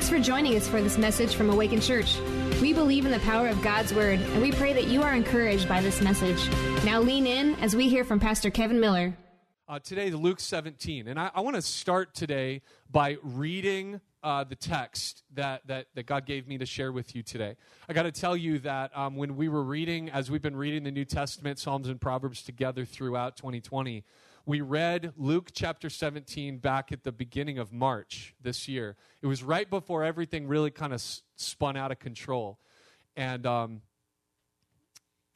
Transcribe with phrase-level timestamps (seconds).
[0.00, 2.18] Thanks for joining us for this message from Awaken Church.
[2.62, 5.68] We believe in the power of God's Word, and we pray that you are encouraged
[5.68, 6.48] by this message.
[6.86, 9.14] Now lean in as we hear from Pastor Kevin Miller.
[9.68, 14.56] Uh, today Luke 17, and I, I want to start today by reading uh, the
[14.56, 17.56] text that, that, that God gave me to share with you today.
[17.86, 20.82] I got to tell you that um, when we were reading, as we've been reading
[20.82, 24.02] the New Testament, Psalms and Proverbs together throughout 2020,
[24.50, 28.96] we read Luke chapter 17 back at the beginning of March this year.
[29.22, 32.58] It was right before everything really kind of s- spun out of control.
[33.14, 33.82] And, um,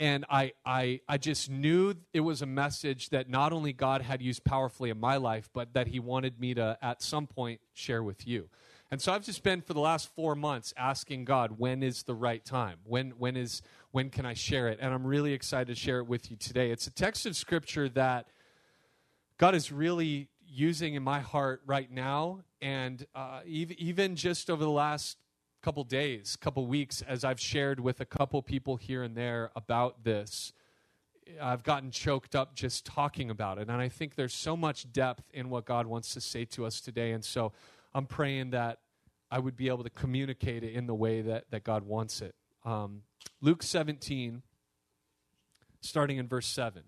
[0.00, 4.20] and I, I, I just knew it was a message that not only God had
[4.20, 8.02] used powerfully in my life, but that He wanted me to, at some point, share
[8.02, 8.48] with you.
[8.90, 12.15] And so I've just been for the last four months asking God, when is the
[12.16, 12.78] right time?
[12.82, 14.80] When, when, is, when can I share it?
[14.80, 16.73] And I'm really excited to share it with you today.
[16.73, 18.26] It's a text of Scripture that
[19.37, 24.71] God is really using in my heart right now, and uh, even just over the
[24.71, 25.18] last
[25.60, 30.04] couple days, couple weeks, as I've shared with a couple people here and there about
[30.04, 30.52] this,
[31.41, 33.68] I've gotten choked up just talking about it.
[33.68, 36.80] And I think there's so much depth in what God wants to say to us
[36.80, 37.13] today.
[37.13, 37.52] And so
[37.95, 38.80] I'm praying that
[39.30, 42.35] I would be able to communicate it in the way that, that God wants it.
[42.65, 43.02] Um,
[43.41, 44.43] Luke 17,
[45.80, 46.85] starting in verse 7.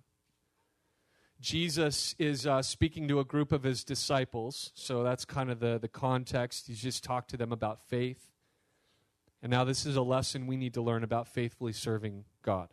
[1.40, 4.72] Jesus is uh, speaking to a group of his disciples.
[4.74, 6.66] So that's kind of the, the context.
[6.66, 8.30] He's just talked to them about faith.
[9.42, 12.70] And now this is a lesson we need to learn about faithfully serving God.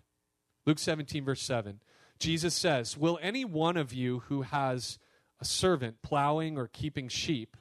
[0.66, 1.82] Luke 17, verse 7.
[2.20, 4.98] Jesus says, Will any one of you who has
[5.42, 7.58] a servant plowing or keeping sheep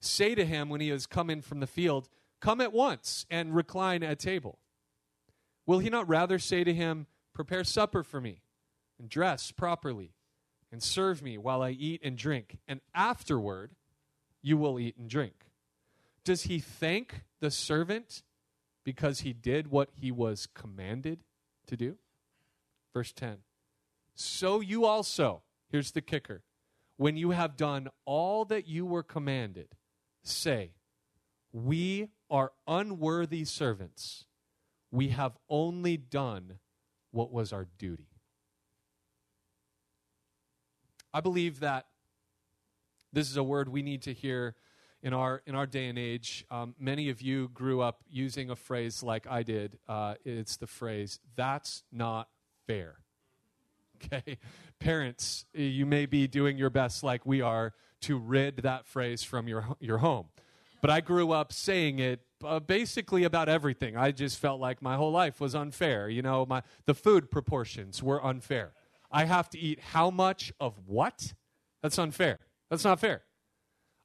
[0.00, 2.08] say to him when he has come in from the field,
[2.40, 4.60] Come at once and recline at table?
[5.66, 8.42] Will he not rather say to him, Prepare supper for me
[8.98, 10.14] and dress properly?
[10.70, 13.72] And serve me while I eat and drink, and afterward
[14.42, 15.34] you will eat and drink.
[16.24, 18.22] Does he thank the servant
[18.84, 21.20] because he did what he was commanded
[21.66, 21.96] to do?
[22.92, 23.38] Verse 10.
[24.14, 26.42] So you also, here's the kicker,
[26.96, 29.68] when you have done all that you were commanded,
[30.22, 30.72] say,
[31.52, 34.26] We are unworthy servants.
[34.90, 36.58] We have only done
[37.10, 38.08] what was our duty.
[41.12, 41.86] I believe that
[43.12, 44.54] this is a word we need to hear
[45.02, 46.44] in our in our day and age.
[46.50, 49.78] Um, many of you grew up using a phrase like I did.
[49.88, 52.28] Uh, it's the phrase "That's not
[52.66, 52.96] fair."
[54.00, 54.38] Okay,
[54.78, 59.48] parents, you may be doing your best, like we are, to rid that phrase from
[59.48, 60.26] your your home.
[60.80, 63.96] But I grew up saying it uh, basically about everything.
[63.96, 66.08] I just felt like my whole life was unfair.
[66.08, 68.72] You know, my the food proportions were unfair.
[69.10, 71.34] I have to eat how much of what?
[71.82, 72.38] That's unfair.
[72.70, 73.22] That's not fair.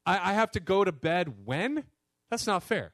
[0.06, 1.84] I, I have to go to bed when?
[2.30, 2.94] That's not fair.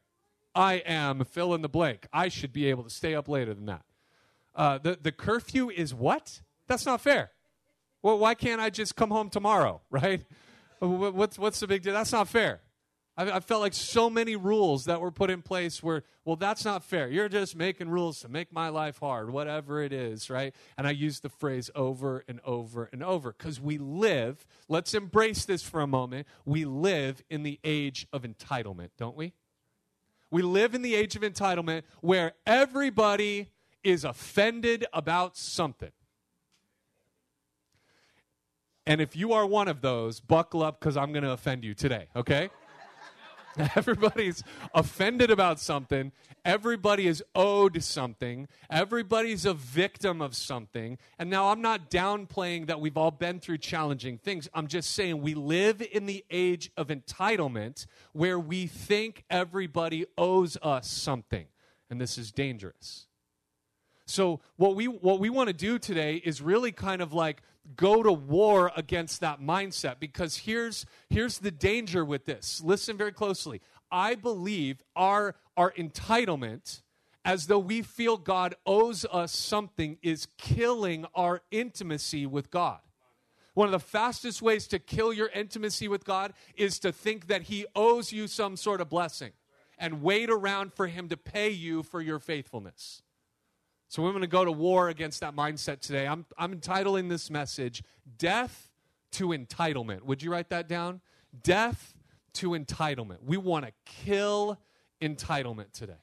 [0.56, 2.08] I am fill in the blank.
[2.12, 3.84] I should be able to stay up later than that.
[4.56, 6.42] Uh, the, the curfew is what?
[6.68, 7.32] That's not fair.
[8.02, 10.26] Well, why can't I just come home tomorrow, right?
[10.80, 11.94] What's, what's the big deal?
[11.94, 12.62] That's not fair.
[13.20, 16.64] I, I felt like so many rules that were put in place were, well, that's
[16.64, 17.10] not fair.
[17.10, 20.56] You're just making rules to make my life hard, whatever it is, right?
[20.78, 25.44] And I use the phrase over and over and over because we live, let's embrace
[25.44, 29.34] this for a moment, we live in the age of entitlement, don't we?
[30.32, 33.50] We live in the age of entitlement where everybody
[33.84, 35.92] is offended about something.
[38.86, 41.74] And if you are one of those, buckle up because I'm going to offend you
[41.74, 42.50] today, okay?
[43.76, 44.44] Everybody's
[44.74, 46.12] offended about something.
[46.46, 48.48] Everybody is owed something.
[48.70, 50.98] Everybody's a victim of something.
[51.18, 54.48] And now I'm not downplaying that we've all been through challenging things.
[54.54, 60.58] I'm just saying we live in the age of entitlement where we think everybody owes
[60.62, 61.48] us something.
[61.90, 63.08] And this is dangerous.
[64.06, 67.44] So what we what we want to do today is really kind of like
[67.76, 72.62] go to war against that mindset because here's here's the danger with this.
[72.64, 73.62] Listen very closely.
[73.92, 76.82] I believe our our entitlement
[77.26, 82.80] as though we feel God owes us something is killing our intimacy with God.
[83.54, 87.44] One of the fastest ways to kill your intimacy with God is to think that
[87.44, 89.32] He owes you some sort of blessing
[89.78, 93.02] and wait around for Him to pay you for your faithfulness.
[93.90, 96.06] So we're going to go to war against that mindset today.
[96.06, 97.84] I'm, I'm entitling this message,
[98.20, 98.70] Death
[99.14, 100.04] to Entitlement.
[100.04, 101.02] Would you write that down?
[101.42, 101.96] Death
[102.34, 103.24] to Entitlement.
[103.26, 104.60] We want to kill
[105.02, 105.94] entitlement today.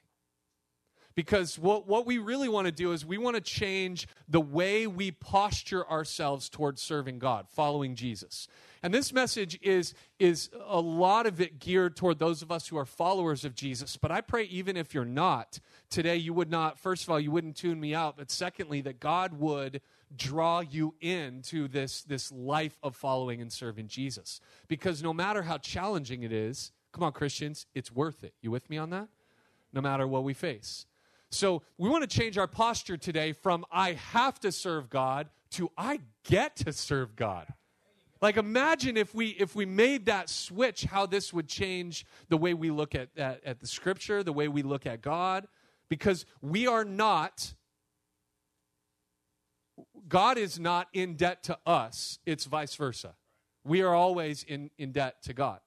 [1.14, 4.88] Because what, what we really want to do is we want to change the way
[4.88, 8.48] we posture ourselves towards serving God, following Jesus.
[8.86, 12.78] And this message is, is a lot of it geared toward those of us who
[12.78, 13.96] are followers of Jesus.
[13.96, 15.58] But I pray, even if you're not,
[15.90, 18.16] today you would not, first of all, you wouldn't tune me out.
[18.16, 19.80] But secondly, that God would
[20.16, 24.40] draw you into this, this life of following and serving Jesus.
[24.68, 28.34] Because no matter how challenging it is, come on, Christians, it's worth it.
[28.40, 29.08] You with me on that?
[29.72, 30.86] No matter what we face.
[31.32, 35.72] So we want to change our posture today from I have to serve God to
[35.76, 37.52] I get to serve God.
[38.20, 42.54] Like imagine if we if we made that switch, how this would change the way
[42.54, 45.46] we look at, at, at the scripture, the way we look at God,
[45.88, 47.54] because we are not
[50.08, 53.14] God is not in debt to us, it's vice versa.
[53.64, 55.60] We are always in, in debt to God.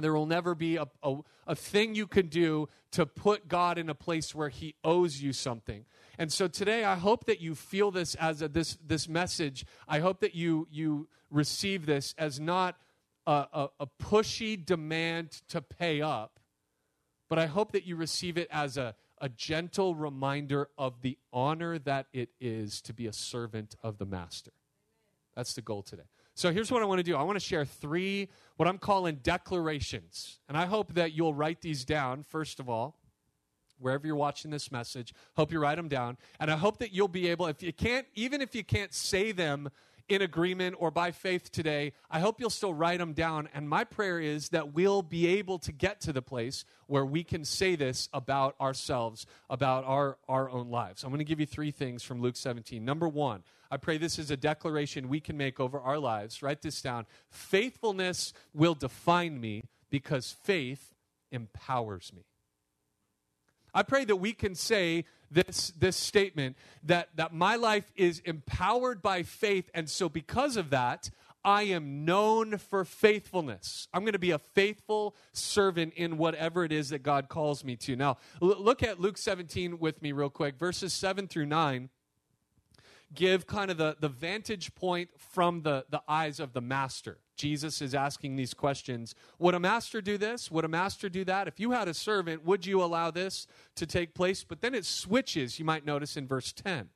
[0.00, 1.16] There will never be a, a,
[1.48, 5.32] a, thing you can do to put God in a place where He owes you
[5.32, 5.86] something.
[6.18, 9.66] And so today, I hope that you feel this as a, this, this message.
[9.88, 12.76] I hope that you, you receive this as not
[13.26, 16.40] a, a, a pushy demand to pay up,
[17.28, 21.78] but I hope that you receive it as a, a gentle reminder of the honor
[21.80, 24.52] that it is to be a servant of the Master.
[25.36, 26.04] That's the goal today.
[26.34, 29.16] So here's what I want to do I want to share three, what I'm calling
[29.16, 30.38] declarations.
[30.48, 32.96] And I hope that you'll write these down, first of all,
[33.78, 35.12] wherever you're watching this message.
[35.36, 36.16] Hope you write them down.
[36.40, 39.32] And I hope that you'll be able, if you can't, even if you can't say
[39.32, 39.70] them
[40.08, 43.48] in agreement or by faith today, I hope you'll still write them down.
[43.54, 47.22] And my prayer is that we'll be able to get to the place where we
[47.22, 51.04] can say this about ourselves, about our, our own lives.
[51.04, 52.84] I'm going to give you three things from Luke 17.
[52.84, 56.42] Number one, I pray this is a declaration we can make over our lives.
[56.42, 57.06] Write this down.
[57.30, 60.94] Faithfulness will define me because faith
[61.30, 62.24] empowers me.
[63.74, 69.02] I pray that we can say this, this statement that, that my life is empowered
[69.02, 71.10] by faith, and so because of that,
[71.44, 73.88] I am known for faithfulness.
[73.94, 77.76] I'm going to be a faithful servant in whatever it is that God calls me
[77.76, 77.96] to.
[77.96, 80.58] Now, look at Luke 17 with me, real quick.
[80.58, 81.90] Verses 7 through 9
[83.14, 87.18] give kind of the, the vantage point from the, the eyes of the master.
[87.38, 90.50] Jesus is asking these questions Would a master do this?
[90.50, 91.48] Would a master do that?
[91.48, 93.46] If you had a servant, would you allow this
[93.76, 94.44] to take place?
[94.44, 96.90] But then it switches, you might notice in verse 10.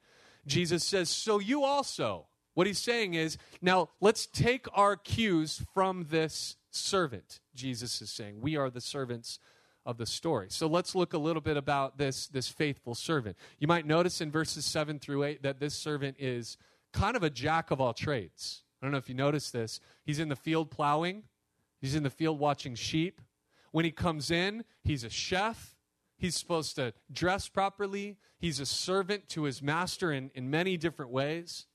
[0.47, 2.27] Jesus says, So you also.
[2.55, 7.41] What he's saying is, now let's take our cues from this servant.
[7.55, 9.39] Jesus is saying, We are the servants
[9.87, 10.49] of the story.
[10.51, 13.37] So let's look a little bit about this, this faithful servant.
[13.59, 16.59] You might notice in verses 7 through 8 that this servant is
[16.93, 18.62] kind of a jack of all trades.
[18.83, 19.79] I don't know if you noticed this.
[20.05, 21.23] He's in the field plowing,
[21.81, 23.21] he's in the field watching sheep.
[23.71, 25.77] When he comes in, he's a chef.
[26.19, 28.19] He's supposed to dress properly.
[28.39, 31.67] He's a servant to his master in, in many different ways.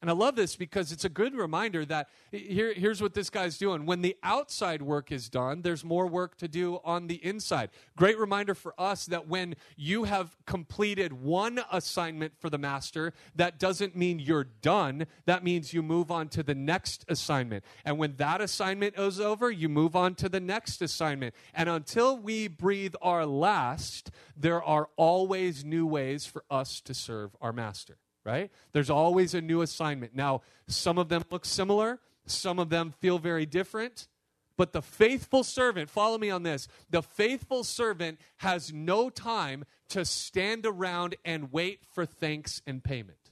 [0.00, 3.58] And I love this because it's a good reminder that here, here's what this guy's
[3.58, 3.84] doing.
[3.84, 7.68] When the outside work is done, there's more work to do on the inside.
[7.96, 13.58] Great reminder for us that when you have completed one assignment for the master, that
[13.58, 15.06] doesn't mean you're done.
[15.26, 17.62] That means you move on to the next assignment.
[17.84, 21.34] And when that assignment is over, you move on to the next assignment.
[21.52, 27.36] And until we breathe our last, there are always new ways for us to serve
[27.42, 28.50] our master right?
[28.72, 30.14] There's always a new assignment.
[30.14, 34.08] Now, some of them look similar, some of them feel very different.
[34.56, 40.04] But the faithful servant, follow me on this, the faithful servant has no time to
[40.04, 43.30] stand around and wait for thanks and payment.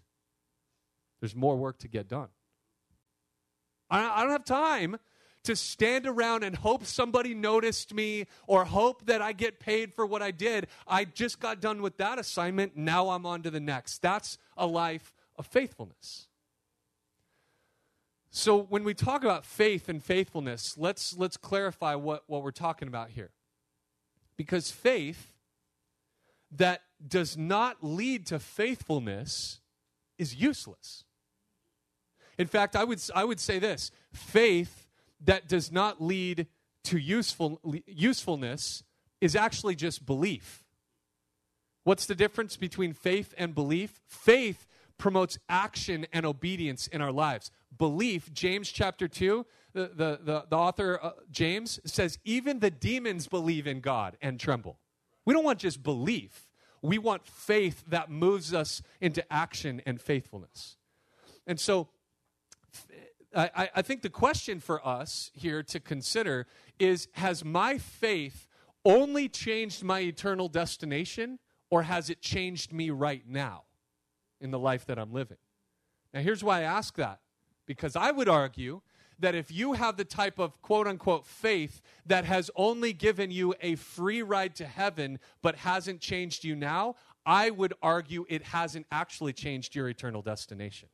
[1.20, 2.28] There's more work to get done.
[3.90, 4.96] I don't have time
[5.44, 10.04] to stand around and hope somebody noticed me or hope that I get paid for
[10.04, 10.66] what I did.
[10.86, 12.76] I just got done with that assignment.
[12.76, 14.02] Now I'm on to the next.
[14.02, 16.28] That's a life of faithfulness.
[18.30, 22.88] So when we talk about faith and faithfulness, let's, let's clarify what, what we're talking
[22.88, 23.30] about here.
[24.36, 25.32] Because faith
[26.52, 29.60] that does not lead to faithfulness
[30.18, 31.04] is useless.
[32.36, 34.87] In fact, I would, I would say this faith
[35.24, 36.46] that does not lead
[36.84, 38.82] to useful, usefulness
[39.20, 40.64] is actually just belief.
[41.84, 44.00] What's the difference between faith and belief?
[44.06, 44.66] Faith
[44.98, 47.50] promotes action and obedience in our lives.
[47.76, 53.28] Belief, James chapter 2, the, the, the, the author, uh, James, says, even the demons
[53.28, 54.78] believe in God and tremble.
[55.24, 56.48] We don't want just belief,
[56.82, 60.76] we want faith that moves us into action and faithfulness.
[61.46, 61.88] And so,
[63.34, 66.46] I, I think the question for us here to consider
[66.78, 68.46] is Has my faith
[68.84, 71.38] only changed my eternal destination,
[71.70, 73.64] or has it changed me right now
[74.40, 75.36] in the life that I'm living?
[76.14, 77.20] Now, here's why I ask that.
[77.66, 78.80] Because I would argue
[79.18, 83.54] that if you have the type of quote unquote faith that has only given you
[83.60, 86.94] a free ride to heaven but hasn't changed you now,
[87.26, 90.88] I would argue it hasn't actually changed your eternal destination.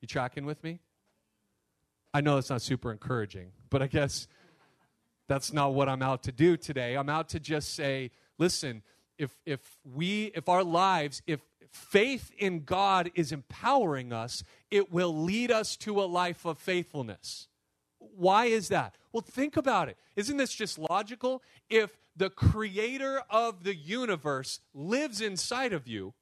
[0.00, 0.80] You tracking with me?
[2.12, 4.26] I know it's not super encouraging, but I guess
[5.28, 6.96] that's not what I'm out to do today.
[6.96, 8.82] I'm out to just say, listen,
[9.18, 11.40] if if we if our lives, if
[11.70, 17.46] faith in God is empowering us, it will lead us to a life of faithfulness.
[17.98, 18.96] Why is that?
[19.12, 19.96] Well, think about it.
[20.16, 21.42] Isn't this just logical?
[21.68, 26.14] If the creator of the universe lives inside of you,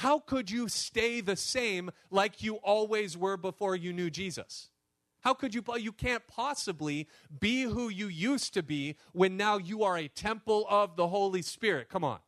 [0.00, 4.70] how could you stay the same like you always were before you knew Jesus?
[5.20, 5.62] How could you?
[5.76, 7.06] You can't possibly
[7.38, 11.42] be who you used to be when now you are a temple of the Holy
[11.42, 11.90] Spirit.
[11.90, 12.18] Come on.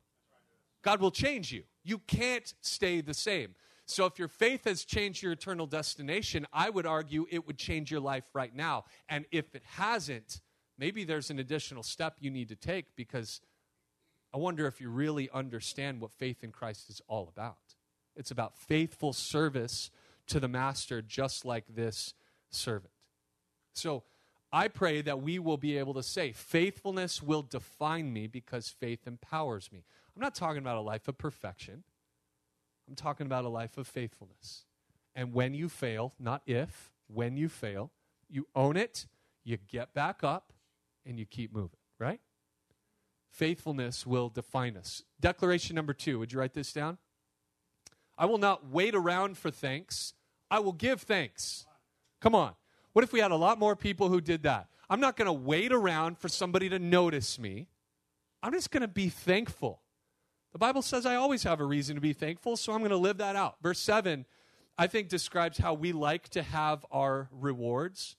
[0.83, 1.63] God will change you.
[1.83, 3.55] You can't stay the same.
[3.87, 7.91] So if your faith has changed your eternal destination, I would argue it would change
[7.91, 8.85] your life right now.
[9.09, 10.43] And if it hasn't,
[10.77, 13.41] maybe there's an additional step you need to take because
[14.35, 17.57] I wonder if you really understand what faith in Christ is all about.
[18.17, 19.91] It's about faithful service
[20.29, 22.15] to the master, just like this
[22.51, 22.93] servant.
[23.75, 24.05] So
[24.53, 29.07] I pray that we will be able to say, faithfulness will define me because faith
[29.07, 29.85] empowers me.
[30.15, 31.85] I'm not talking about a life of perfection,
[32.89, 34.65] I'm talking about a life of faithfulness.
[35.15, 37.91] And when you fail, not if, when you fail,
[38.29, 39.07] you own it,
[39.45, 40.53] you get back up,
[41.05, 42.21] and you keep moving, right?
[43.31, 45.03] Faithfulness will define us.
[45.21, 46.99] Declaration number two, would you write this down?
[48.17, 50.15] I will not wait around for thanks,
[50.51, 51.67] I will give thanks.
[52.21, 52.53] Come on.
[52.93, 54.69] What if we had a lot more people who did that?
[54.91, 57.69] I'm not going to wait around for somebody to notice me.
[58.43, 59.81] I'm just going to be thankful.
[60.53, 62.97] The Bible says I always have a reason to be thankful, so I'm going to
[62.97, 63.57] live that out.
[63.63, 64.27] Verse 7,
[64.77, 68.17] I think, describes how we like to have our rewards.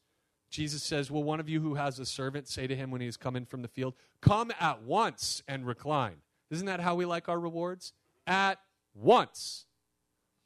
[0.49, 3.17] Jesus says, Will one of you who has a servant say to him when he's
[3.17, 6.17] coming from the field, Come at once and recline?
[6.49, 7.93] Isn't that how we like our rewards?
[8.25, 8.59] At
[8.95, 9.65] once.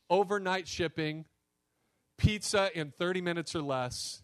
[0.09, 1.25] Overnight shipping,
[2.17, 4.21] pizza in 30 minutes or less.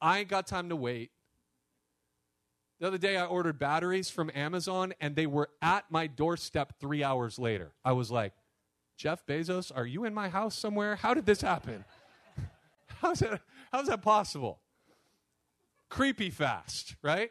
[0.00, 1.10] I ain't got time to wait.
[2.80, 7.04] The other day, I ordered batteries from Amazon, and they were at my doorstep three
[7.04, 7.72] hours later.
[7.84, 8.32] I was like,
[8.96, 10.96] Jeff Bezos, are you in my house somewhere?
[10.96, 11.84] How did this happen?
[13.00, 14.60] how's, that, how's that possible?
[15.90, 17.30] Creepy fast, right?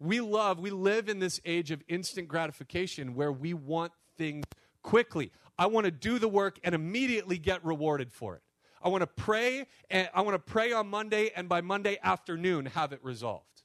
[0.00, 4.44] We love, we live in this age of instant gratification where we want things
[4.82, 5.30] quickly.
[5.58, 8.42] I want to do the work and immediately get rewarded for it.
[8.82, 12.66] I want to pray and I want to pray on Monday and by Monday afternoon
[12.66, 13.62] have it resolved.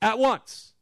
[0.00, 0.72] At once.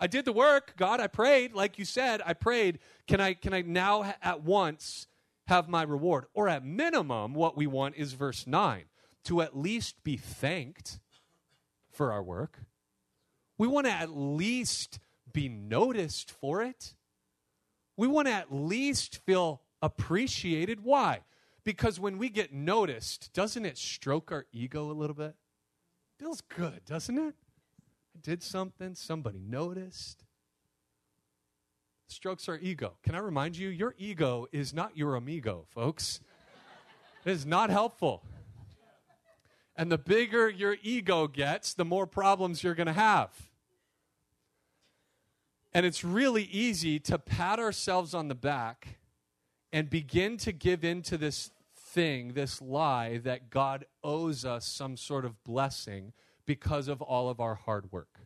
[0.00, 2.78] I did the work, God, I prayed, like you said, I prayed.
[3.08, 5.08] Can I can I now at once
[5.48, 6.26] have my reward?
[6.34, 8.84] Or at minimum what we want is verse 9,
[9.24, 11.00] to at least be thanked
[11.90, 12.60] for our work.
[13.56, 15.00] We want to at least
[15.32, 16.94] be noticed for it.
[17.98, 20.84] We want to at least feel appreciated.
[20.84, 21.22] Why?
[21.64, 25.34] Because when we get noticed, doesn't it stroke our ego a little bit?
[26.16, 27.34] Feels good, doesn't it?
[28.16, 30.24] I did something, somebody noticed.
[32.06, 32.94] Strokes our ego.
[33.02, 36.20] Can I remind you, your ego is not your amigo, folks.
[37.24, 38.22] It is not helpful.
[39.74, 43.47] And the bigger your ego gets, the more problems you're going to have.
[45.72, 48.98] And it's really easy to pat ourselves on the back
[49.72, 54.96] and begin to give in to this thing, this lie that God owes us some
[54.96, 56.12] sort of blessing
[56.46, 58.20] because of all of our hard work.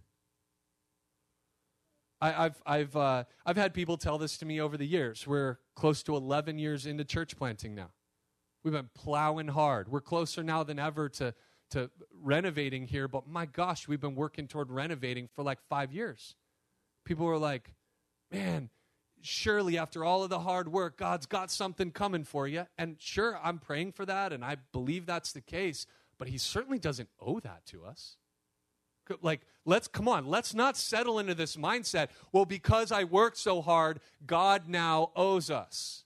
[2.21, 5.27] I, have I've, uh, I've had people tell this to me over the years.
[5.27, 7.91] We're close to 11 years into church planting now.
[8.63, 9.89] We've been plowing hard.
[9.89, 11.35] We're closer now than ever to,
[11.71, 11.91] to
[12.23, 16.37] renovating here, but my gosh, we've been working toward renovating for like five years.
[17.05, 17.75] People were like,
[18.31, 18.71] man,
[19.21, 22.67] surely after all of the hard work, God's got something coming for you.
[22.79, 25.87] And sure, I'm praying for that, and I believe that's the case,
[26.19, 28.17] but He certainly doesn't owe that to us.
[29.21, 32.09] Like, let's come on, let's not settle into this mindset.
[32.31, 36.05] Well, because I worked so hard, God now owes us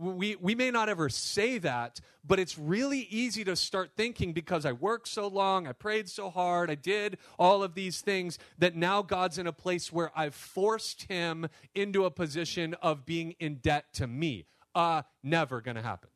[0.00, 4.64] we, we may not ever say that, but it's really easy to start thinking because
[4.64, 8.74] I worked so long, I prayed so hard, I did all of these things, that
[8.74, 13.56] now God's in a place where I've forced him into a position of being in
[13.56, 14.46] debt to me.
[14.74, 16.08] Uh, never going to happen.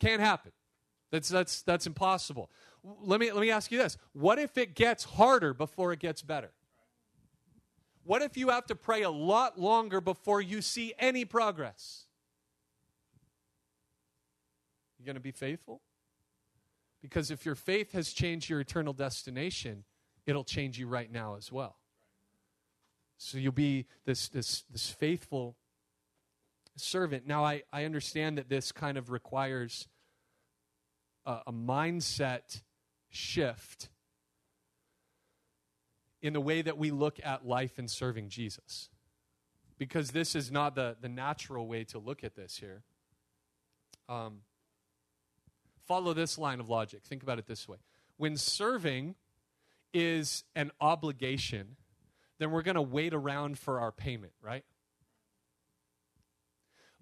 [0.00, 0.50] Can't happen.
[1.12, 2.50] That's, that's, that's impossible.
[2.82, 6.22] Let me, let me ask you this what if it gets harder before it gets
[6.22, 6.50] better?
[8.02, 12.06] What if you have to pray a lot longer before you see any progress?
[15.00, 15.80] You going to be faithful?
[17.00, 19.84] Because if your faith has changed your eternal destination,
[20.26, 21.78] it'll change you right now as well.
[23.16, 25.56] So you'll be this, this, this faithful
[26.76, 27.26] servant.
[27.26, 29.88] Now, I, I understand that this kind of requires
[31.24, 32.60] a, a mindset
[33.08, 33.88] shift
[36.20, 38.90] in the way that we look at life and serving Jesus.
[39.78, 42.82] Because this is not the, the natural way to look at this here.
[44.10, 44.40] Um,
[45.90, 47.02] follow this line of logic.
[47.02, 47.78] Think about it this way
[48.16, 49.16] when serving
[49.92, 51.74] is an obligation,
[52.38, 54.64] then we're going to wait around for our payment, right?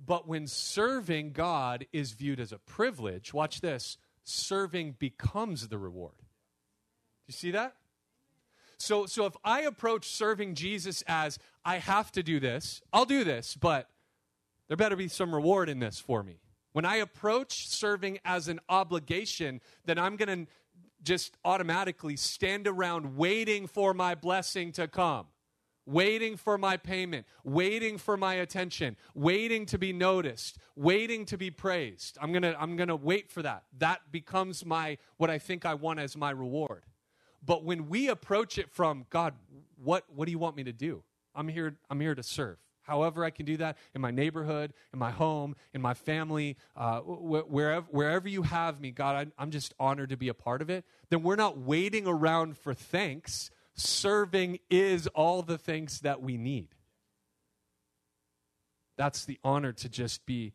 [0.02, 6.16] But when serving God is viewed as a privilege, watch this serving becomes the reward.
[6.16, 6.25] Do
[7.26, 7.75] you see that?
[8.78, 13.23] So, so if I approach serving Jesus as I have to do this, I'll do
[13.23, 13.90] this, but
[14.66, 16.38] there better be some reward in this for me.
[16.72, 20.52] When I approach serving as an obligation, then I'm going to
[21.02, 25.26] just automatically stand around waiting for my blessing to come,
[25.87, 31.50] waiting for my payment, waiting for my attention, waiting to be noticed, waiting to be
[31.50, 32.18] praised.
[32.20, 33.64] I'm going to I'm going to wait for that.
[33.78, 36.84] That becomes my what I think I want as my reward.
[37.44, 39.34] But when we approach it from God,
[39.82, 41.02] what what do you want me to do?
[41.34, 42.58] I'm here I'm here to serve
[42.88, 47.00] however I can do that in my neighborhood, in my home, in my family, uh,
[47.00, 50.62] wh- wherever, wherever you have me, God, I, I'm just honored to be a part
[50.62, 53.50] of it, then we're not waiting around for thanks.
[53.75, 56.68] Serving is all the things that we need.
[58.97, 60.54] That's the honor to just be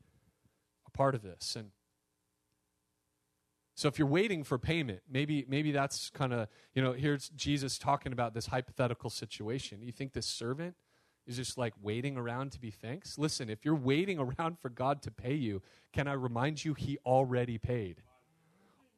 [0.86, 1.56] a part of this.
[1.56, 1.70] And
[3.76, 7.78] so if you're waiting for payment, maybe maybe that's kind of, you know, here's Jesus
[7.78, 9.82] talking about this hypothetical situation.
[9.82, 10.76] You think this servant
[11.26, 13.18] is just like waiting around to be thanks.
[13.18, 16.98] Listen, if you're waiting around for God to pay you, can I remind you, He
[17.06, 18.02] already paid?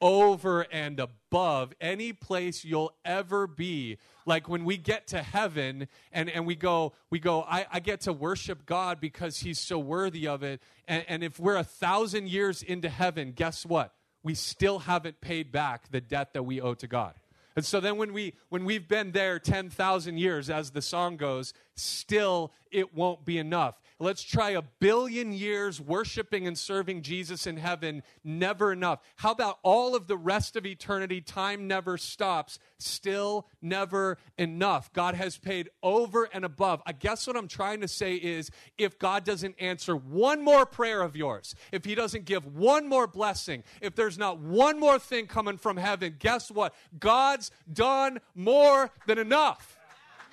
[0.01, 3.97] Over and above any place you'll ever be.
[4.25, 8.01] Like when we get to heaven and, and we go, we go, I, I get
[8.01, 10.61] to worship God because He's so worthy of it.
[10.87, 13.93] And, and if we're a thousand years into heaven, guess what?
[14.21, 17.13] We still haven't paid back the debt that we owe to God.
[17.55, 21.53] And so then when we when we've been there 10,000 years as the song goes,
[21.75, 23.79] still it won't be enough.
[23.97, 28.99] Let's try a billion years worshiping and serving Jesus in heaven, never enough.
[29.15, 31.21] How about all of the rest of eternity?
[31.21, 34.91] Time never stops, still never enough.
[34.91, 36.81] God has paid over and above.
[36.85, 41.01] I guess what I'm trying to say is if God doesn't answer one more prayer
[41.01, 45.25] of yours, if He doesn't give one more blessing, if there's not one more thing
[45.25, 46.73] coming from heaven, guess what?
[46.99, 49.77] God's done more than enough.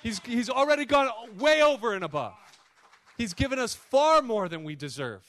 [0.01, 1.07] He's, he's already gone
[1.39, 2.33] way over and above.
[3.17, 5.25] He's given us far more than we deserve.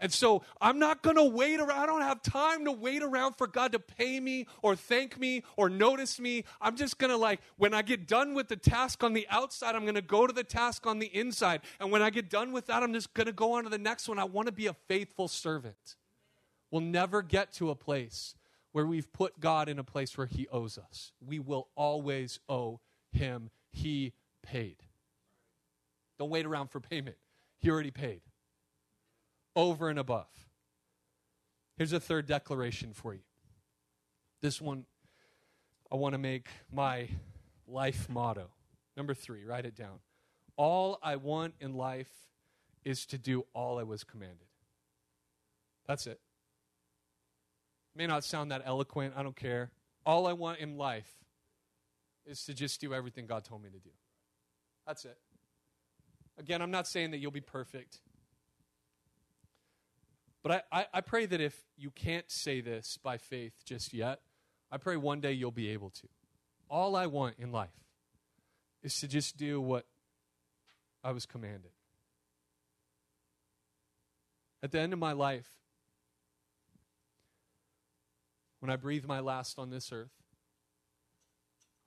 [0.00, 1.72] And so I'm not going to wait around.
[1.72, 5.42] I don't have time to wait around for God to pay me or thank me
[5.56, 6.44] or notice me.
[6.60, 9.74] I'm just going to, like, when I get done with the task on the outside,
[9.74, 11.62] I'm going to go to the task on the inside.
[11.80, 13.78] And when I get done with that, I'm just going to go on to the
[13.78, 14.20] next one.
[14.20, 15.96] I want to be a faithful servant.
[16.70, 18.36] We'll never get to a place
[18.70, 21.10] where we've put God in a place where He owes us.
[21.20, 22.78] We will always owe
[23.10, 23.50] Him.
[23.72, 24.12] He
[24.42, 24.76] paid.
[26.18, 27.16] Don't wait around for payment.
[27.58, 28.22] He already paid.
[29.54, 30.28] Over and above.
[31.76, 33.20] Here's a third declaration for you.
[34.42, 34.84] This one
[35.90, 37.08] I want to make my
[37.66, 38.50] life motto.
[38.96, 40.00] Number three, write it down.
[40.56, 42.10] All I want in life
[42.84, 44.46] is to do all I was commanded.
[45.86, 46.20] That's it.
[47.94, 49.70] May not sound that eloquent, I don't care.
[50.04, 51.10] All I want in life
[52.26, 53.90] is to just do everything God told me to do.
[54.86, 55.18] That's it.
[56.38, 58.00] Again, I'm not saying that you'll be perfect.
[60.42, 64.20] But I, I, I, pray that if you can't say this by faith just yet,
[64.70, 66.08] I pray one day you'll be able to.
[66.70, 67.70] All I want in life
[68.82, 69.84] is to just do what
[71.02, 71.72] I was commanded.
[74.62, 75.48] At the end of my life,
[78.60, 80.12] when I breathe my last on this earth,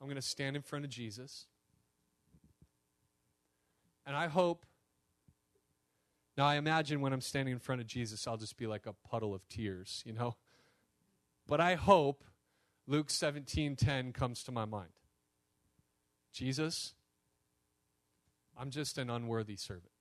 [0.00, 1.46] I'm going to stand in front of Jesus.
[4.04, 4.66] And I hope,
[6.36, 8.92] now I imagine when I'm standing in front of Jesus, I'll just be like a
[8.92, 10.36] puddle of tears, you know?
[11.46, 12.24] But I hope
[12.86, 14.92] Luke 17:10 comes to my mind.
[16.32, 16.94] Jesus,
[18.56, 19.92] I'm just an unworthy servant.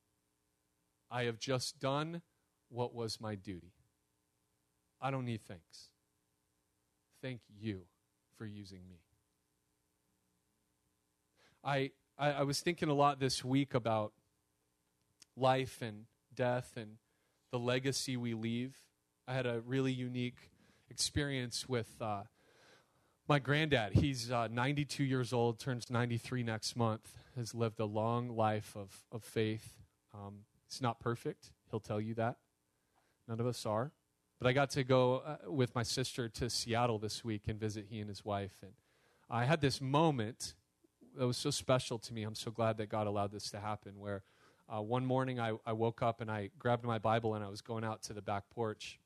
[1.09, 2.21] I have just done
[2.69, 3.73] what was my duty.
[5.01, 5.89] I don't need thanks.
[7.21, 7.81] Thank you
[8.37, 9.01] for using me.
[11.63, 14.13] I I, I was thinking a lot this week about
[15.35, 16.05] life and
[16.35, 16.97] death and
[17.51, 18.77] the legacy we leave.
[19.27, 20.37] I had a really unique
[20.91, 22.23] experience with uh,
[23.27, 23.93] my granddad.
[23.93, 28.95] He's uh, 92 years old, turns 93 next month, has lived a long life of,
[29.11, 29.79] of faith.
[30.13, 32.37] Um, it's not perfect, he'll tell you that.
[33.27, 33.93] None of us are.
[34.37, 37.87] But I got to go uh, with my sister to Seattle this week and visit
[37.89, 38.59] he and his wife.
[38.61, 38.73] And
[39.27, 40.53] I had this moment
[41.17, 42.23] that was so special to me.
[42.23, 43.99] I'm so glad that God allowed this to happen.
[43.99, 44.23] Where
[44.69, 47.61] uh, one morning I, I woke up and I grabbed my Bible and I was
[47.61, 48.99] going out to the back porch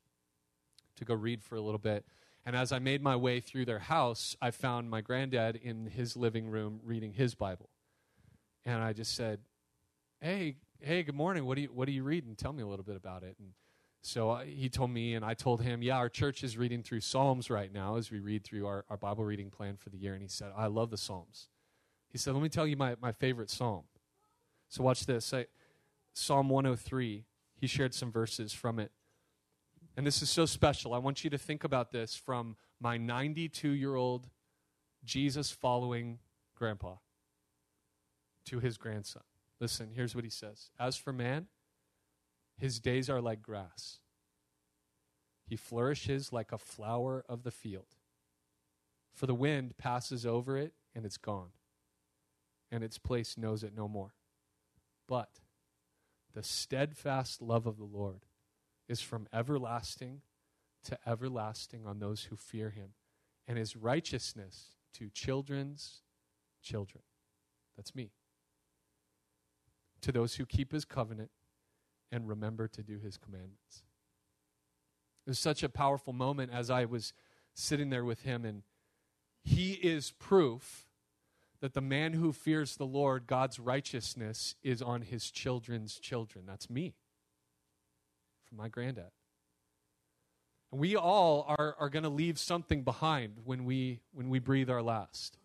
[0.97, 2.05] to go read for a little bit.
[2.45, 6.15] And as I made my way through their house, I found my granddad in his
[6.15, 7.69] living room reading his Bible.
[8.65, 9.39] And I just said,
[10.21, 11.45] "Hey, hey, good morning.
[11.45, 12.35] What do you what are you reading?
[12.35, 13.53] Tell me a little bit about it." And
[14.05, 17.49] so he told me, and I told him, yeah, our church is reading through Psalms
[17.49, 20.13] right now as we read through our, our Bible reading plan for the year.
[20.13, 21.49] And he said, I love the Psalms.
[22.15, 23.83] He said, let me tell you my, my favorite Psalm.
[24.69, 25.33] So watch this.
[25.33, 25.47] I,
[26.13, 27.25] Psalm 103,
[27.57, 28.93] he shared some verses from it.
[29.97, 30.93] And this is so special.
[30.93, 34.29] I want you to think about this from my 92 year old
[35.03, 36.19] Jesus following
[36.55, 36.93] grandpa
[38.45, 39.23] to his grandson.
[39.59, 41.47] Listen, here's what he says As for man,
[42.57, 43.99] his days are like grass.
[45.45, 47.97] He flourishes like a flower of the field.
[49.11, 51.49] For the wind passes over it and it's gone,
[52.75, 54.13] and its place knows it no more.
[55.07, 55.39] But
[56.33, 58.25] the steadfast love of the Lord
[58.89, 60.21] is from everlasting
[60.83, 62.89] to everlasting on those who fear him,
[63.47, 66.01] and his righteousness to children's
[66.61, 67.01] children.
[67.77, 68.11] That's me.
[70.01, 71.31] To those who keep his covenant
[72.11, 73.83] and remember to do his commandments.
[75.25, 77.13] It was such a powerful moment as I was
[77.53, 78.63] sitting there with him, and
[79.41, 80.84] he is proof
[81.65, 86.45] that the man who fears the Lord, God's righteousness, is on his children's children.
[86.45, 86.93] That's me,
[88.47, 89.09] from my granddad.
[90.71, 94.69] And we all are, are going to leave something behind when we, when we breathe
[94.69, 95.39] our last.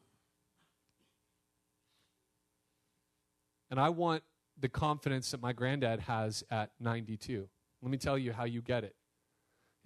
[3.71, 4.23] And I want
[4.59, 7.49] the confidence that my granddad has at 92.
[7.81, 8.95] Let me tell you how you get it.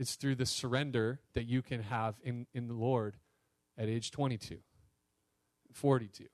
[0.01, 3.15] It's through the surrender that you can have in, in the Lord
[3.79, 4.59] at age 22,
[5.75, 6.25] 42,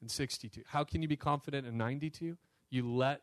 [0.00, 0.62] and 62.
[0.66, 2.36] How can you be confident in 92?
[2.70, 3.22] You let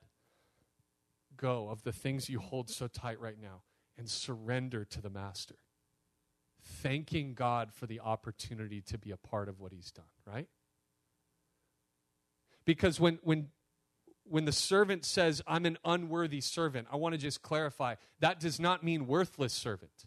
[1.37, 3.61] go of the things you hold so tight right now
[3.97, 5.55] and surrender to the Master.
[6.61, 10.47] Thanking God for the opportunity to be a part of what He's done, right?
[12.65, 13.47] Because when, when
[14.25, 18.59] when the servant says, I'm an unworthy servant, I want to just clarify that does
[18.59, 20.05] not mean worthless servant.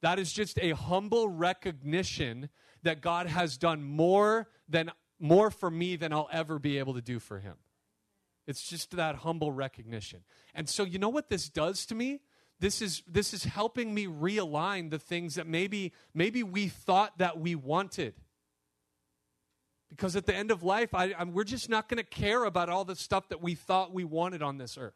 [0.00, 2.48] That is just a humble recognition
[2.82, 7.02] that God has done more than more for me than I'll ever be able to
[7.02, 7.54] do for him.
[8.46, 10.20] It's just that humble recognition.
[10.54, 12.20] And so you know what this does to me?
[12.58, 17.38] This is this is helping me realign the things that maybe maybe we thought that
[17.38, 18.14] we wanted
[19.92, 22.70] because at the end of life, I, I, we're just not going to care about
[22.70, 24.94] all the stuff that we thought we wanted on this earth.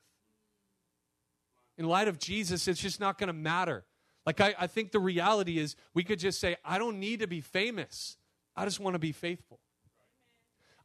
[1.76, 3.84] In light of Jesus, it's just not going to matter.
[4.26, 7.28] Like, I, I think the reality is we could just say, I don't need to
[7.28, 8.16] be famous,
[8.56, 9.60] I just want to be faithful.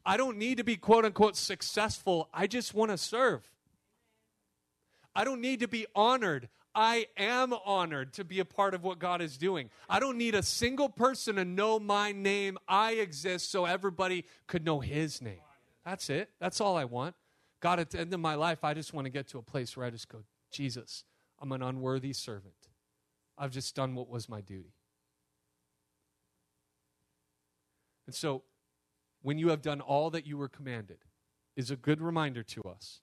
[0.05, 3.49] I don't need to be quote unquote successful, I just want to serve.
[5.13, 6.47] I don't need to be honored.
[6.73, 9.69] I am honored to be a part of what God is doing.
[9.89, 12.57] I don't need a single person to know my name.
[12.65, 15.41] I exist so everybody could know his name.
[15.85, 16.29] That's it.
[16.39, 17.15] That's all I want.
[17.59, 19.75] God, at the end of my life, I just want to get to a place
[19.75, 21.03] where I just go, Jesus,
[21.41, 22.53] I'm an unworthy servant.
[23.37, 24.73] I've just done what was my duty.
[28.05, 28.43] And so,
[29.21, 30.97] when you have done all that you were commanded,
[31.55, 33.01] is a good reminder to us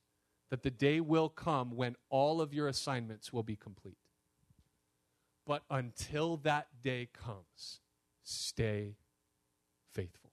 [0.51, 3.99] that the day will come when all of your assignments will be complete.
[5.47, 7.81] But until that day comes,
[8.23, 8.97] stay
[9.93, 10.33] faithful.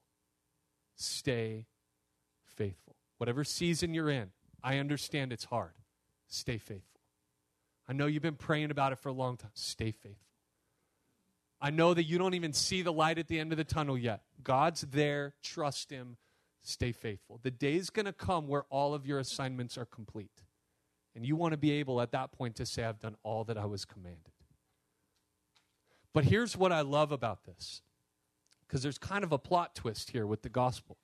[0.96, 1.68] Stay
[2.44, 2.96] faithful.
[3.18, 4.32] Whatever season you're in,
[4.64, 5.74] I understand it's hard.
[6.28, 6.95] Stay faithful.
[7.88, 9.52] I know you've been praying about it for a long time.
[9.54, 10.20] Stay faithful.
[11.62, 13.98] I know that you don't even see the light at the end of the tunnel
[13.98, 14.22] yet.
[14.44, 15.34] God's there.
[15.42, 16.18] Trust Him
[16.68, 17.40] stay faithful.
[17.44, 20.44] The day is going to come where all of your assignments are complete.
[21.16, 23.58] And you want to be able at that point to say, I've done all that
[23.58, 24.34] I was commanded.
[26.14, 27.82] But here's what I love about this
[28.68, 30.98] because there's kind of a plot twist here with the gospel.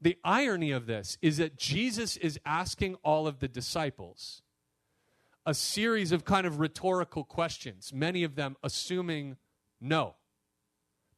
[0.00, 4.42] The irony of this is that Jesus is asking all of the disciples
[5.44, 9.36] a series of kind of rhetorical questions, many of them assuming
[9.80, 10.14] no.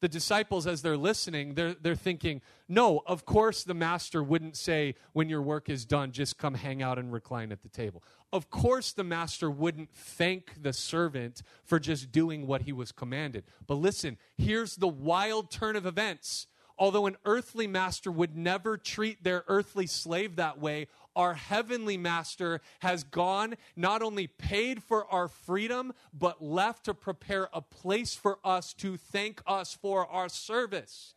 [0.05, 4.93] the disciples, as they're listening, they're, they're thinking, no, of course the master wouldn't say,
[5.13, 8.03] when your work is done, just come hang out and recline at the table.
[8.31, 13.45] Of course the master wouldn't thank the servant for just doing what he was commanded.
[13.65, 16.45] But listen, here's the wild turn of events.
[16.77, 22.61] Although an earthly master would never treat their earthly slave that way, our heavenly master
[22.79, 28.39] has gone, not only paid for our freedom, but left to prepare a place for
[28.43, 31.15] us to thank us for our service.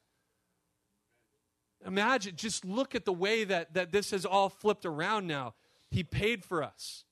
[1.86, 5.54] Imagine, just look at the way that, that this has all flipped around now.
[5.90, 7.04] He paid for us.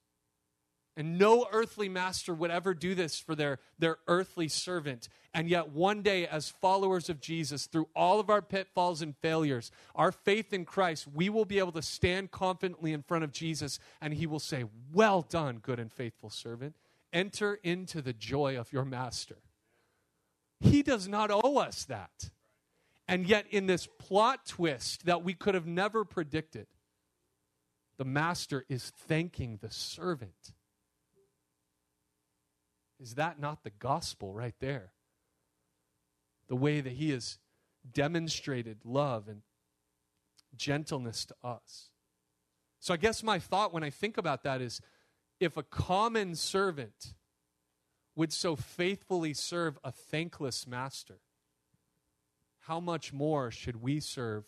[0.97, 5.11] And no earthly master would ever do this for their, their earthly servant.
[5.35, 9.71] And yet, one day, as followers of Jesus, through all of our pitfalls and failures,
[9.95, 13.79] our faith in Christ, we will be able to stand confidently in front of Jesus
[14.01, 16.75] and he will say, Well done, good and faithful servant.
[17.13, 19.37] Enter into the joy of your master.
[20.61, 22.31] He does not owe us that.
[23.07, 26.69] And yet, in this plot twist that we could have never predicted,
[27.99, 30.53] the master is thanking the servant
[33.01, 34.93] is that not the gospel right there?
[36.49, 37.39] The way that he has
[37.93, 39.43] demonstrated love and
[40.57, 41.91] gentleness to us.
[42.81, 44.81] So I guess my thought when I think about that is
[45.41, 47.15] if a common servant
[48.15, 51.19] would so faithfully serve a thankless master,
[52.61, 54.45] how much more should we serve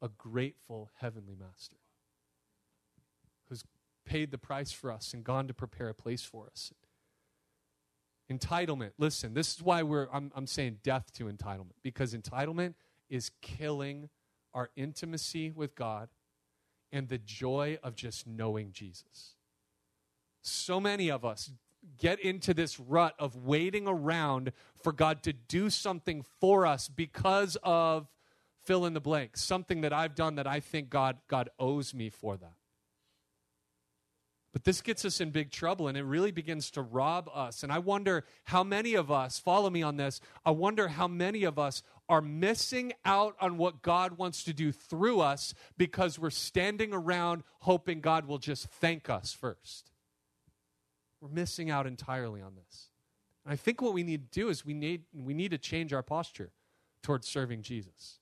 [0.00, 1.76] a grateful heavenly master
[3.48, 3.64] who's
[4.04, 6.72] paid the price for us and gone to prepare a place for us?
[8.30, 8.90] Entitlement.
[8.98, 12.74] Listen, this is why we're I'm, I'm saying death to entitlement because entitlement
[13.08, 14.08] is killing
[14.52, 16.08] our intimacy with God
[16.90, 19.34] and the joy of just knowing Jesus.
[20.42, 21.52] So many of us
[21.98, 27.56] get into this rut of waiting around for God to do something for us because
[27.62, 28.08] of
[28.64, 32.10] fill in the blank, something that I've done that I think God God owes me
[32.10, 32.54] for that.
[34.52, 37.62] But this gets us in big trouble and it really begins to rob us.
[37.62, 41.44] And I wonder how many of us, follow me on this, I wonder how many
[41.44, 46.30] of us are missing out on what God wants to do through us because we're
[46.30, 49.90] standing around hoping God will just thank us first.
[51.20, 52.90] We're missing out entirely on this.
[53.44, 55.92] And I think what we need to do is we need, we need to change
[55.92, 56.52] our posture
[57.02, 58.20] towards serving Jesus.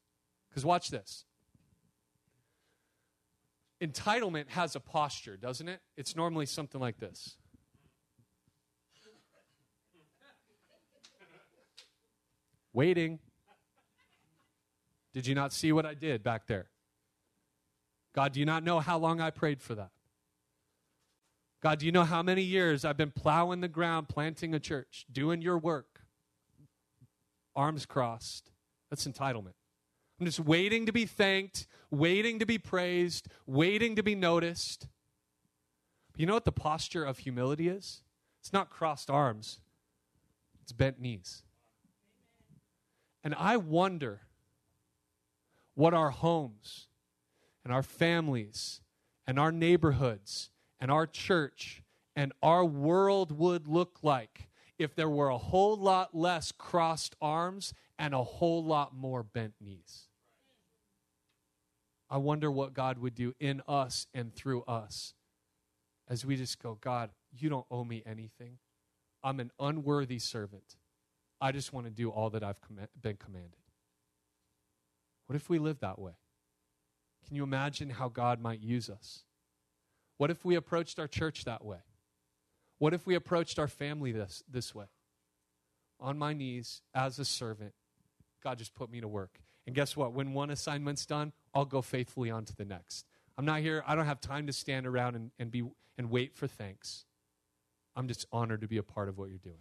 [0.48, 1.24] Because watch this
[3.84, 5.80] entitlement has a posture, doesn't it?
[5.96, 7.36] It's normally something like this.
[12.72, 13.20] Waiting.
[15.12, 16.66] Did you not see what I did back there?
[18.14, 19.90] God, do you not know how long I prayed for that?
[21.62, 25.06] God, do you know how many years I've been plowing the ground, planting a church,
[25.10, 26.00] doing your work?
[27.56, 28.50] Arms crossed.
[28.90, 29.54] That's entitlement.
[30.18, 34.87] I'm just waiting to be thanked, waiting to be praised, waiting to be noticed.
[36.12, 38.03] But you know what the posture of humility is?
[38.40, 39.61] It's not crossed arms,
[40.62, 41.42] it's bent knees.
[43.24, 44.20] And I wonder
[45.74, 46.88] what our homes
[47.64, 48.83] and our families
[49.27, 51.83] and our neighborhoods and our church
[52.14, 54.48] and our world would look like
[54.79, 59.54] if there were a whole lot less crossed arms and a whole lot more bent
[59.61, 60.09] knees.
[62.11, 65.14] I wonder what God would do in us and through us
[66.09, 68.59] as we just go, God, you don't owe me anything.
[69.22, 70.76] I'm an unworthy servant.
[71.40, 73.59] I just want to do all that I've com- been commanded.
[75.26, 76.12] What if we live that way?
[77.26, 79.24] Can you imagine how God might use us?
[80.18, 81.78] What if we approached our church that way?
[82.78, 84.87] What if we approached our family this, this way?
[85.98, 87.72] On my knees as a servant,
[88.44, 89.40] God just put me to work.
[89.66, 90.12] And guess what?
[90.12, 93.07] When one assignment's done, I'll go faithfully on to the next.
[93.38, 95.64] I'm not here, I don't have time to stand around and, and, be,
[95.98, 97.07] and wait for thanks.
[97.96, 99.57] I'm just honored to be a part of what you're doing.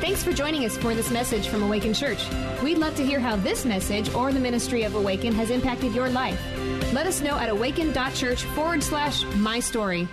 [0.00, 2.26] Thanks for joining us for this message from Awaken Church.
[2.62, 6.08] We'd love to hear how this message or the ministry of Awaken has impacted your
[6.08, 6.40] life.
[6.92, 10.08] Let us know at awaken.church forward slash my story.